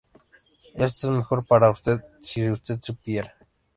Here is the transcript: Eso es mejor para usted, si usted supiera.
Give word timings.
Eso 0.73 1.11
es 1.11 1.15
mejor 1.17 1.45
para 1.45 1.69
usted, 1.69 2.01
si 2.21 2.49
usted 2.49 2.79
supiera. 2.81 3.35